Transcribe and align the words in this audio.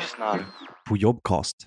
lyssnar 0.00 0.46
på 0.88 0.96
Jobcast. 0.96 1.66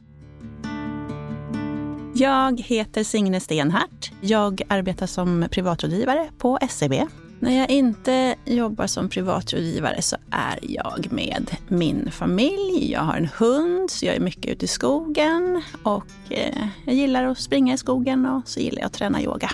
Jag 2.14 2.62
heter 2.62 3.04
Signe 3.04 3.40
Stenhart. 3.40 4.12
Jag 4.22 4.62
arbetar 4.70 5.08
som 5.08 5.48
privatrådgivare 5.52 6.30
på 6.38 6.60
SEB. 6.70 6.94
När 7.40 7.60
jag 7.60 7.70
inte 7.70 8.36
jobbar 8.46 8.88
som 8.88 9.10
privatrådgivare 9.10 10.02
så 10.02 10.18
är 10.32 10.60
jag 10.62 11.08
med 11.12 11.52
min 11.68 12.12
familj. 12.12 12.92
Jag 12.92 13.02
har 13.02 13.16
en 13.18 13.30
hund, 13.38 13.92
så 13.92 14.06
jag 14.06 14.16
är 14.16 14.20
mycket 14.20 14.52
ute 14.52 14.66
i 14.66 14.68
skogen. 14.68 15.64
Och 15.84 16.08
eh, 16.30 16.68
jag 16.86 16.96
gillar 16.96 17.24
att 17.24 17.40
springa 17.40 17.74
i 17.74 17.78
skogen 17.78 18.26
och 18.26 18.48
så 18.48 18.60
gillar 18.60 18.80
jag 18.80 18.86
att 18.86 18.94
träna 18.94 19.22
yoga. 19.22 19.52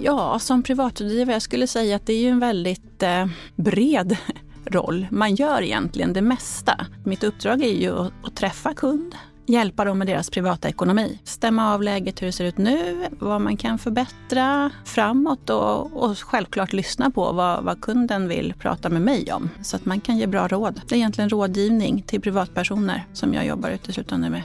Ja, 0.00 0.38
som 0.38 0.62
privatrådgivare, 0.62 1.34
jag 1.34 1.42
skulle 1.42 1.66
säga 1.66 1.96
att 1.96 2.06
det 2.06 2.12
är 2.12 2.20
ju 2.20 2.28
en 2.28 2.40
väldigt 2.40 3.02
eh, 3.02 3.26
bred 3.56 4.16
roll. 4.68 5.06
Man 5.10 5.34
gör 5.34 5.62
egentligen 5.62 6.12
det 6.12 6.22
mesta. 6.22 6.86
Mitt 7.04 7.24
uppdrag 7.24 7.62
är 7.62 7.74
ju 7.74 7.98
att, 7.98 8.36
träffa 8.36 8.74
kund, 8.74 9.14
hjälpa 9.46 9.84
dem 9.84 9.98
med 9.98 10.06
deras 10.06 10.30
privata 10.30 10.68
ekonomi. 10.68 11.20
Stämma 11.24 11.74
av 11.74 11.82
läget 11.82 12.22
hur 12.22 12.26
det 12.26 12.32
ser 12.32 12.44
ut 12.44 12.58
nu, 12.58 13.06
vad 13.18 13.40
man 13.40 13.56
kan 13.56 13.78
förbättra 13.78 14.70
framåt 14.84 15.50
och, 15.50 16.02
och 16.02 16.18
självklart 16.18 16.72
lyssna 16.72 17.10
på 17.10 17.32
vad, 17.32 17.64
vad, 17.64 17.80
kunden 17.80 18.28
vill 18.28 18.54
prata 18.58 18.88
med 18.88 19.02
mig 19.02 19.32
om. 19.32 19.50
Så 19.62 19.76
att 19.76 19.84
man 19.84 20.00
kan 20.00 20.18
ge 20.18 20.26
bra 20.26 20.48
råd. 20.48 20.80
Det 20.88 20.94
är 20.94 20.96
egentligen 20.96 21.30
rådgivning 21.30 22.02
till 22.02 22.20
privatpersoner 22.20 23.06
som 23.12 23.34
jag 23.34 23.46
jobbar 23.46 23.70
uteslutande 23.70 24.30
med. 24.30 24.42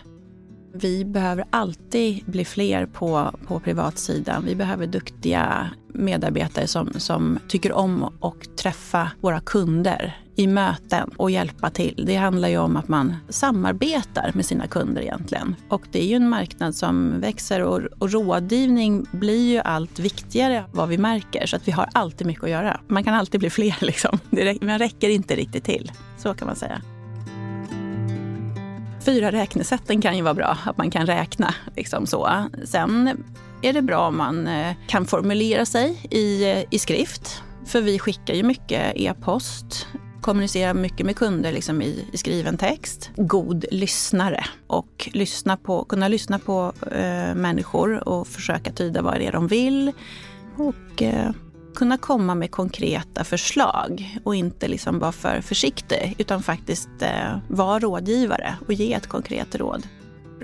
Vi 0.76 1.06
behöver 1.06 1.46
alltid 1.50 2.26
bli 2.26 2.46
fler 2.46 2.86
på, 2.86 3.32
på 3.48 3.60
privatsidan. 3.60 4.46
Vi 4.46 4.56
behöver 4.56 4.88
duktiga 4.88 5.70
medarbetare 5.94 6.68
som, 6.68 6.94
som 6.98 7.40
tycker 7.48 7.72
om 7.72 8.04
att 8.04 8.58
träffa 8.58 9.12
våra 9.22 9.40
kunder 9.40 10.23
i 10.36 10.48
möten 10.48 11.10
och 11.18 11.32
hjälpa 11.32 11.70
till. 11.70 12.04
Det 12.08 12.16
handlar 12.16 12.48
ju 12.48 12.58
om 12.58 12.78
att 12.78 12.88
man 12.88 13.16
samarbetar 13.30 14.32
med 14.34 14.46
sina 14.46 14.68
kunder 14.68 15.02
egentligen. 15.02 15.56
Och 15.70 15.82
det 15.92 16.04
är 16.04 16.06
ju 16.06 16.16
en 16.16 16.30
marknad 16.30 16.76
som 16.76 17.20
växer 17.20 17.62
och, 17.62 17.82
och 18.00 18.12
rådgivning 18.12 19.06
blir 19.12 19.52
ju 19.52 19.60
allt 19.60 20.00
viktigare 20.00 20.64
vad 20.72 20.90
vi 20.90 20.98
märker. 20.98 21.46
Så 21.46 21.56
att 21.56 21.68
vi 21.68 21.72
har 21.72 21.90
alltid 21.94 22.28
mycket 22.28 22.44
att 22.44 22.50
göra. 22.50 22.80
Man 22.88 23.04
kan 23.04 23.14
alltid 23.14 23.40
bli 23.40 23.50
fler 23.50 23.78
liksom. 23.82 24.20
Det, 24.30 24.62
man 24.62 24.80
räcker 24.80 25.10
inte 25.10 25.36
riktigt 25.36 25.64
till. 25.64 25.92
Så 26.18 26.34
kan 26.34 26.48
man 26.48 26.56
säga. 26.56 26.82
Fyra 29.06 29.32
räknesätten 29.32 30.02
kan 30.02 30.18
ju 30.18 30.24
vara 30.24 30.34
bra, 30.34 30.58
att 30.66 30.78
man 30.78 30.92
kan 30.92 31.06
räkna. 31.06 31.54
Liksom 31.76 32.08
så. 32.08 32.48
Sen 32.66 33.24
är 33.62 33.74
det 33.74 33.82
bra 33.82 34.08
om 34.08 34.18
man 34.18 34.48
eh, 34.48 34.76
kan 34.88 35.06
formulera 35.06 35.66
sig 35.66 36.08
i, 36.12 36.52
eh, 36.52 36.64
i 36.72 36.80
skrift. 36.80 37.44
För 37.66 37.82
vi 37.82 38.00
skickar 38.00 38.34
ju 38.34 38.44
mycket 38.44 38.94
e-post, 38.96 39.88
Kommunicera 40.24 40.74
mycket 40.74 41.06
med 41.06 41.16
kunder 41.16 41.52
liksom 41.52 41.82
i, 41.82 42.06
i, 42.12 42.18
skriven 42.18 42.58
text. 42.58 43.12
God 43.16 43.66
lyssnare 43.72 44.46
och 44.68 45.10
lyssna 45.14 45.58
på, 45.58 45.84
kunna 45.84 46.08
lyssna 46.08 46.40
på 46.40 46.74
eh, 46.92 47.36
människor 47.36 48.10
och 48.10 48.28
försöka 48.28 48.72
tyda 48.72 49.02
vad 49.02 49.14
det 49.14 49.28
är 49.28 49.32
de 49.32 49.48
vill. 49.48 49.92
Och 50.58 51.02
eh, 51.02 51.32
kunna 51.76 51.98
komma 51.98 52.36
med 52.36 52.52
konkreta 52.52 53.24
förslag 53.24 54.20
och 54.24 54.36
inte 54.36 54.68
liksom 54.68 55.00
vara 55.00 55.12
för 55.12 55.42
försiktig 55.42 56.16
utan 56.18 56.44
faktiskt 56.44 56.90
eh, 57.02 57.38
vara 57.48 57.80
rådgivare 57.80 58.56
och 58.68 58.74
ge 58.74 58.94
ett 58.94 59.08
konkret 59.08 59.56
råd. 59.56 59.88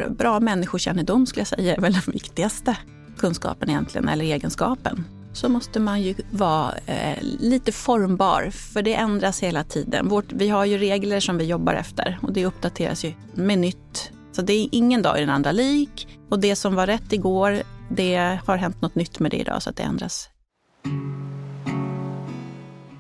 Bra 0.09 0.39
människokännedom 0.39 1.25
skulle 1.25 1.41
jag 1.41 1.47
säga 1.47 1.75
är 1.75 1.81
väl 1.81 1.93
den 1.93 2.14
viktigaste 2.14 2.77
kunskapen 3.17 3.69
egentligen, 3.69 4.09
eller 4.09 4.25
egenskapen. 4.25 5.19
Så 5.40 5.50
måste 5.50 5.80
man 5.80 6.02
ju 6.02 6.16
vara 6.32 6.73
eh, 6.86 7.18
lite 7.22 7.72
formbar, 7.72 8.50
för 8.50 8.82
det 8.82 8.94
ändras 8.94 9.44
hela 9.44 9.64
tiden. 9.64 10.08
Vårt, 10.08 10.32
vi 10.32 10.50
har 10.50 10.66
ju 10.66 10.78
regler 10.78 11.20
som 11.20 11.38
vi 11.38 11.45
jobbar 11.45 11.73
efter 11.73 12.18
och 12.22 12.34
det 12.34 12.45
uppdateras 12.45 13.06
ju 13.06 13.14
med 13.34 13.60
nytt. 13.60 14.12
Så 14.32 14.42
det 14.42 14.54
är 14.54 14.70
ingen 14.72 15.02
dag 15.02 15.17
i 15.17 15.22
den 15.22 15.30
andra 15.30 15.52
lik. 15.52 16.08
Och 16.30 16.40
det 16.40 16.56
som 16.56 16.76
var 16.76 16.88
rätt 16.88 17.14
igår, 17.14 17.62
det 17.90 18.40
har 18.45 18.58
hänt 18.58 18.82
något 18.82 18.95
nytt 18.95 19.20
med 19.20 19.32
det 19.32 19.38
idag 19.38 19.64
så 19.64 19.70
att 19.70 19.76
det 19.76 19.83
ändras 19.83 20.30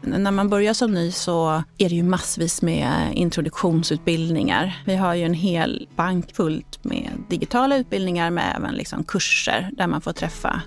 när 0.01 0.31
man 0.31 0.49
börjar 0.49 0.73
som 0.73 0.93
ny 0.93 1.11
så 1.11 1.63
är 1.77 1.89
det 1.89 1.95
ju 1.95 2.03
massvis 2.03 2.61
med 2.61 3.13
introduktionsutbildningar. 3.13 4.83
Vi 4.85 4.95
har 4.95 5.13
ju 5.15 5.23
en 5.23 5.33
hel 5.33 5.87
bank 5.95 6.35
fullt 6.35 6.83
med 6.83 7.09
digitala 7.29 7.77
utbildningar 7.77 8.29
med 8.31 8.53
även 8.57 8.75
liksom 8.75 9.03
kurser 9.03 9.69
där 9.73 9.87
man 9.87 10.01
får 10.01 10.11
träffa 10.13 10.61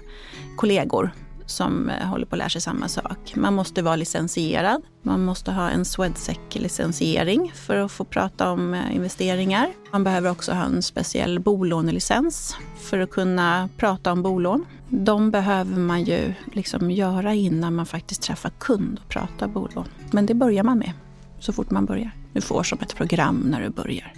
kollegor 0.57 1.13
som 1.53 1.89
eh, 1.89 2.07
håller 2.07 2.27
på 2.27 2.35
att 2.35 2.39
lära 2.39 2.49
sig 2.49 2.61
samma 2.61 2.89
sak. 2.89 3.33
Man 3.37 3.55
måste 3.55 3.83
vara 3.83 3.97
licensierad. 3.97 4.83
Man 5.03 5.25
måste 5.25 5.53
ha 5.53 5.71
en 5.71 5.85
Swedsec-licensiering 5.85 7.53
för 7.55 7.77
att 7.77 7.93
få 7.93 8.05
prata 8.05 8.51
om 8.51 8.75
eh, 8.75 8.97
investeringar. 8.97 9.69
Man 9.91 10.05
behöver 10.05 10.31
också 10.31 10.53
ha 10.53 10.65
en 10.65 10.83
speciell 10.83 11.41
bolånelicens 11.41 12.57
för 12.81 12.99
att 12.99 13.11
kunna 13.11 13.69
prata 13.77 14.13
om 14.13 14.23
bolån. 14.23 14.65
De 14.89 15.31
behöver 15.31 15.79
man 15.79 16.03
ju 16.03 16.35
liksom 16.53 16.91
göra 16.91 17.35
innan 17.35 17.75
man 17.75 17.87
faktiskt 17.87 18.23
träffar 18.23 18.51
kund 18.59 19.01
och 19.05 19.09
pratar 19.09 19.49
bolån. 19.49 19.89
Men 20.11 20.27
det 20.27 20.35
börjar 20.35 20.63
man 20.63 20.79
med 20.79 20.93
så 21.39 21.53
fort 21.53 21.71
man 21.71 21.87
börjar. 21.87 22.11
Du 22.33 22.41
får 22.41 22.63
som 22.63 22.79
ett 22.83 22.97
program 22.97 23.37
när 23.37 23.63
du 23.63 23.69
börjar. 23.69 24.13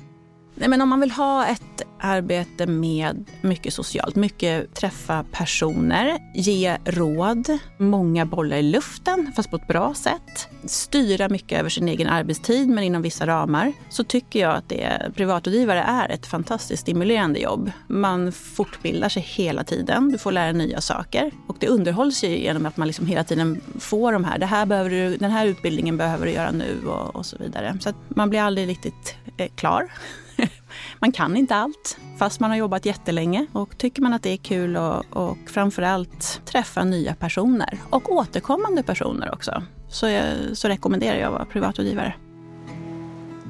Nej, 0.55 0.69
men 0.69 0.81
om 0.81 0.89
man 0.89 1.01
vill 1.01 1.11
ha 1.11 1.47
ett 1.47 1.83
arbete 2.01 2.67
med 2.67 3.25
mycket 3.41 3.75
socialt, 3.75 4.17
mycket 4.17 4.75
träffa 4.75 5.25
personer, 5.33 6.19
ge 6.35 6.77
råd, 6.85 7.59
många 7.79 8.27
bollar 8.27 8.57
i 8.57 8.63
luften 8.63 9.33
fast 9.37 9.51
på 9.51 9.57
ett 9.57 9.67
bra 9.67 9.95
sätt, 9.95 10.49
styra 10.65 11.29
mycket 11.29 11.61
över 11.61 11.71
sin 11.71 11.89
egen 11.89 12.09
arbetstid 12.09 12.69
men 12.69 12.85
inom 12.85 13.03
vissa 13.03 13.27
ramar, 13.27 13.73
så 13.89 14.05
tycker 14.05 14.41
jag 14.41 14.55
att 14.57 14.69
det, 14.69 15.13
privatrådgivare 15.15 15.83
är 15.83 16.09
ett 16.09 16.27
fantastiskt 16.27 16.83
stimulerande 16.83 17.41
jobb. 17.41 17.73
Man 17.87 18.33
fortbildar 18.33 19.09
sig 19.09 19.23
hela 19.23 19.65
tiden, 19.65 20.13
du 20.13 20.19
får 20.19 20.33
lära 20.33 20.53
nya 20.53 20.81
saker 20.81 21.31
och 21.47 21.57
det 21.61 21.69
underhålls 21.69 22.25
ju 22.25 22.39
genom 22.39 22.67
att 22.67 22.77
man 22.77 22.87
liksom 22.87 23.07
hela 23.07 23.25
tiden 23.25 23.61
får 23.79 24.13
de 24.13 24.25
här, 24.25 24.39
det 24.39 24.47
här 24.47 24.67
behöver 24.67 24.91
du, 24.91 25.17
den 25.17 25.31
här 25.31 25.47
utbildningen 25.47 25.97
behöver 25.97 26.27
du 26.27 26.33
göra 26.33 26.51
nu 26.51 26.87
och, 26.87 27.17
och 27.17 27.27
så 27.27 27.37
vidare. 27.37 27.79
Så 27.81 27.89
att 27.89 27.97
man 28.09 28.31
blir 28.31 28.41
aldrig 28.41 28.69
riktigt 28.69 29.17
klar. 29.55 29.93
man 30.99 31.13
kan 31.13 31.37
inte 31.37 31.55
allt, 31.55 31.99
fast 32.19 32.41
man 32.41 32.51
har 32.51 32.57
jobbat 32.57 32.87
jättelänge. 32.87 33.47
Och 33.53 33.79
tycker 33.79 34.03
man 34.03 34.13
att 34.13 34.23
det 34.23 34.31
är 34.31 34.37
kul 34.37 34.77
och, 34.77 35.05
och 35.11 35.39
framförallt 35.47 36.43
träffa 36.45 36.85
nya 36.85 37.15
personer 37.15 37.79
och 37.91 38.13
återkommande 38.13 38.83
personer 38.83 39.35
också, 39.35 39.63
så, 39.89 40.09
jag, 40.09 40.27
så 40.53 40.69
rekommenderar 40.69 41.17
jag 41.17 41.27
att 41.27 41.33
vara 41.33 41.45
privatrådgivare. 41.45 42.15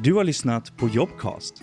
Du 0.02 0.14
har 0.14 0.24
lyssnat 0.24 0.76
på 0.76 0.88
Jobcast 0.88 1.62